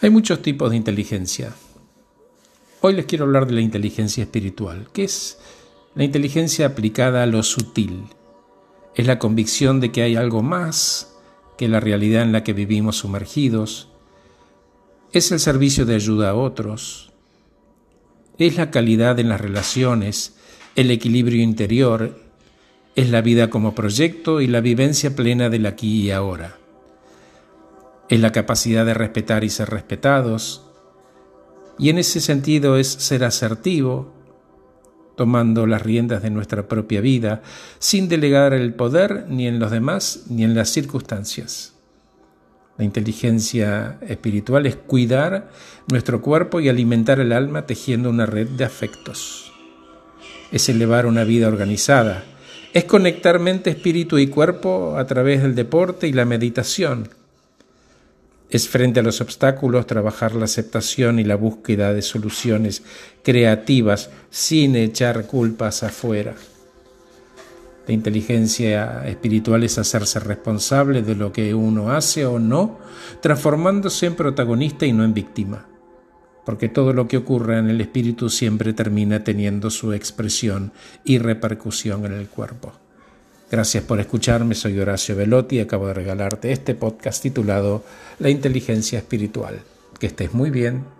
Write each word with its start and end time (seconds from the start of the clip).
Hay 0.00 0.10
muchos 0.10 0.42
tipos 0.42 0.70
de 0.70 0.76
inteligencia. 0.76 1.52
Hoy 2.82 2.94
les 2.94 3.06
quiero 3.06 3.24
hablar 3.24 3.48
de 3.48 3.54
la 3.54 3.62
inteligencia 3.62 4.22
espiritual, 4.22 4.86
que 4.92 5.02
es 5.02 5.38
la 5.96 6.04
inteligencia 6.04 6.66
aplicada 6.66 7.24
a 7.24 7.26
lo 7.26 7.42
sutil. 7.42 8.04
Es 8.94 9.08
la 9.08 9.18
convicción 9.18 9.80
de 9.80 9.90
que 9.90 10.02
hay 10.02 10.14
algo 10.14 10.40
más 10.40 11.16
que 11.56 11.66
la 11.66 11.80
realidad 11.80 12.22
en 12.22 12.30
la 12.30 12.44
que 12.44 12.52
vivimos 12.52 12.98
sumergidos. 12.98 13.88
Es 15.12 15.32
el 15.32 15.40
servicio 15.40 15.84
de 15.84 15.96
ayuda 15.96 16.30
a 16.30 16.34
otros. 16.36 17.10
Es 18.38 18.56
la 18.56 18.70
calidad 18.70 19.18
en 19.18 19.28
las 19.28 19.40
relaciones, 19.40 20.36
el 20.76 20.92
equilibrio 20.92 21.42
interior. 21.42 22.20
Es 22.94 23.10
la 23.10 23.20
vida 23.20 23.50
como 23.50 23.74
proyecto 23.74 24.40
y 24.40 24.46
la 24.46 24.60
vivencia 24.60 25.16
plena 25.16 25.50
del 25.50 25.66
aquí 25.66 26.02
y 26.02 26.12
ahora 26.12 26.56
es 28.08 28.20
la 28.20 28.32
capacidad 28.32 28.86
de 28.86 28.94
respetar 28.94 29.44
y 29.44 29.50
ser 29.50 29.70
respetados, 29.70 30.64
y 31.78 31.90
en 31.90 31.98
ese 31.98 32.20
sentido 32.20 32.76
es 32.76 32.88
ser 32.88 33.24
asertivo, 33.24 34.12
tomando 35.16 35.66
las 35.66 35.82
riendas 35.82 36.22
de 36.22 36.30
nuestra 36.30 36.68
propia 36.68 37.00
vida, 37.00 37.42
sin 37.78 38.08
delegar 38.08 38.52
el 38.54 38.74
poder 38.74 39.26
ni 39.28 39.46
en 39.46 39.58
los 39.58 39.70
demás 39.70 40.24
ni 40.28 40.44
en 40.44 40.54
las 40.54 40.70
circunstancias. 40.70 41.74
La 42.78 42.84
inteligencia 42.84 43.98
espiritual 44.02 44.66
es 44.66 44.76
cuidar 44.76 45.50
nuestro 45.90 46.22
cuerpo 46.22 46.60
y 46.60 46.68
alimentar 46.68 47.18
el 47.18 47.32
alma 47.32 47.66
tejiendo 47.66 48.10
una 48.10 48.26
red 48.26 48.48
de 48.50 48.64
afectos. 48.64 49.52
Es 50.52 50.68
elevar 50.68 51.06
una 51.06 51.24
vida 51.24 51.48
organizada. 51.48 52.24
Es 52.72 52.84
conectar 52.84 53.40
mente, 53.40 53.70
espíritu 53.70 54.18
y 54.18 54.28
cuerpo 54.28 54.96
a 54.96 55.06
través 55.06 55.42
del 55.42 55.56
deporte 55.56 56.06
y 56.06 56.12
la 56.12 56.24
meditación 56.24 57.08
es 58.50 58.68
frente 58.68 59.00
a 59.00 59.02
los 59.02 59.20
obstáculos 59.20 59.86
trabajar 59.86 60.34
la 60.34 60.46
aceptación 60.46 61.18
y 61.18 61.24
la 61.24 61.36
búsqueda 61.36 61.92
de 61.92 62.02
soluciones 62.02 62.82
creativas 63.22 64.10
sin 64.30 64.74
echar 64.76 65.26
culpas 65.26 65.82
afuera. 65.82 66.34
La 67.86 67.94
inteligencia 67.94 69.06
espiritual 69.06 69.64
es 69.64 69.78
hacerse 69.78 70.20
responsable 70.20 71.02
de 71.02 71.14
lo 71.14 71.32
que 71.32 71.54
uno 71.54 71.90
hace 71.90 72.26
o 72.26 72.38
no, 72.38 72.78
transformándose 73.20 74.06
en 74.06 74.14
protagonista 74.14 74.86
y 74.86 74.92
no 74.92 75.04
en 75.04 75.14
víctima, 75.14 75.66
porque 76.44 76.68
todo 76.68 76.92
lo 76.92 77.08
que 77.08 77.16
ocurre 77.16 77.58
en 77.58 77.68
el 77.68 77.80
espíritu 77.80 78.28
siempre 78.28 78.72
termina 78.72 79.24
teniendo 79.24 79.70
su 79.70 79.92
expresión 79.92 80.72
y 81.04 81.18
repercusión 81.18 82.04
en 82.04 82.12
el 82.12 82.28
cuerpo. 82.28 82.72
Gracias 83.50 83.82
por 83.84 83.98
escucharme, 83.98 84.54
soy 84.54 84.78
Horacio 84.78 85.16
Velotti 85.16 85.56
y 85.56 85.60
acabo 85.60 85.86
de 85.86 85.94
regalarte 85.94 86.52
este 86.52 86.74
podcast 86.74 87.22
titulado 87.22 87.82
La 88.18 88.28
inteligencia 88.28 88.98
espiritual. 88.98 89.62
Que 89.98 90.08
estés 90.08 90.34
muy 90.34 90.50
bien. 90.50 90.97